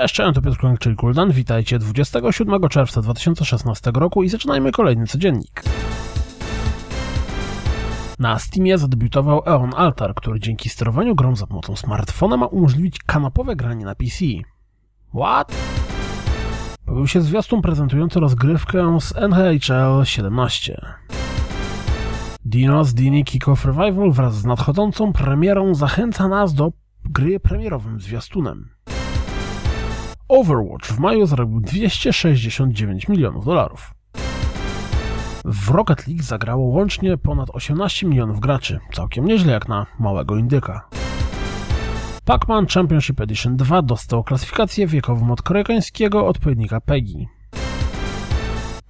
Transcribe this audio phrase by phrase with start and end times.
[0.00, 1.32] Cześć, cześć, to Piotr Kłęk, czyli Kuldan.
[1.32, 5.62] Witajcie 27 czerwca 2016 roku i zaczynajmy kolejny codziennik.
[8.18, 13.56] Na Steamie zadebiutował Eon Altar, który dzięki sterowaniu grą za pomocą smartfona ma umożliwić kanapowe
[13.56, 14.24] granie na PC.
[15.14, 15.52] What?
[16.84, 20.80] Pojawił się zwiastun prezentujący rozgrywkę z NHL 17.
[22.46, 26.72] Dino's Dini Kick-Off Revival wraz z nadchodzącą premierą zachęca nas do
[27.04, 28.79] gry premierowym zwiastunem.
[30.30, 33.94] Overwatch w maju zarobił 269 milionów dolarów.
[35.44, 40.88] W Rocket League zagrało łącznie ponad 18 milionów graczy, całkiem nieźle jak na małego indyka.
[42.24, 47.28] Pac-Man Championship Edition 2 dostał klasyfikację wiekową od koreańskiego odpowiednika PEGI.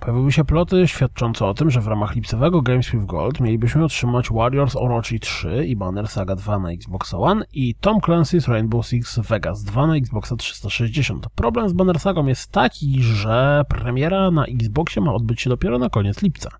[0.00, 4.30] Pojawiły się ploty świadczące o tym, że w ramach lipcowego Games with Gold mielibyśmy otrzymać
[4.30, 9.18] Warriors Orochi 3 i Banner Saga 2 na Xbox One i Tom Clancy's Rainbow Six
[9.18, 11.28] Vegas 2 na Xboxa 360.
[11.34, 15.90] Problem z Banner Sagą jest taki, że premiera na Xboxie ma odbyć się dopiero na
[15.90, 16.50] koniec lipca.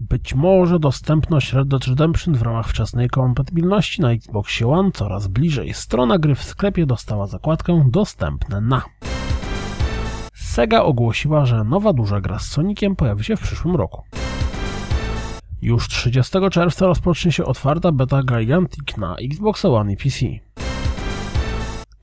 [0.00, 5.74] Być może dostępność Red Dead Redemption w ramach wczesnej kompatybilności na Xboxie One coraz bliżej.
[5.74, 8.82] Strona gry w sklepie dostała zakładkę dostępne na.
[10.54, 14.02] Sega ogłosiła, że nowa duża gra z Soniciem pojawi się w przyszłym roku.
[15.62, 20.26] Już 30 czerwca rozpocznie się otwarta beta Gigantic na Xbox One i PC.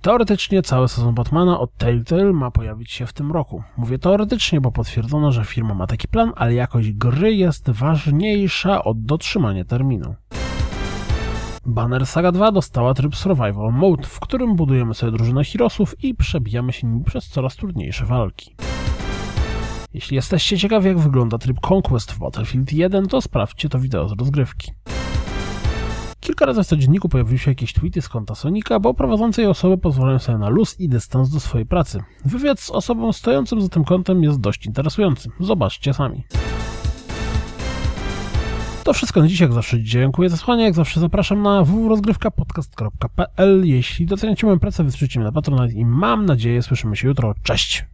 [0.02, 3.64] Teoretycznie cały sezon Batmana od Telltale ma pojawić się w tym roku.
[3.78, 9.06] Mówię teoretycznie, bo potwierdzono, że firma ma taki plan, ale jakość gry jest ważniejsza od
[9.06, 10.16] dotrzymania terminu.
[11.66, 16.74] Banner Saga 2 dostała tryb Survival Mode, w którym budujemy sobie drużynę Heroesów i przebijamy
[16.74, 18.56] się nimi przez coraz trudniejsze walki.
[19.94, 24.12] Jeśli jesteście ciekawi jak wygląda tryb Conquest w Battlefield 1, to sprawdźcie to wideo z
[24.20, 24.72] rozgrywki.
[26.20, 29.78] Kilka razy w codzienniku pojawiły się jakieś tweety z konta Sonika, bo prowadzące je osoby
[29.78, 32.04] pozwalają sobie na luz i dystans do swojej pracy.
[32.26, 35.30] Wywiad z osobą stojącym za tym kontem jest dość interesujący.
[35.40, 36.24] Zobaczcie sami.
[38.84, 44.06] To wszystko na dziś, jak zawsze dziękuję za słuchanie, jak zawsze zapraszam na www.rozgrywkapodcast.pl Jeśli
[44.06, 47.34] doceniacie moją pracę, wysprzyjcie mnie na Patronite i mam nadzieję słyszymy się jutro.
[47.44, 47.92] Cześć!